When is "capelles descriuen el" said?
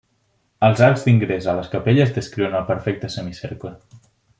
1.75-2.67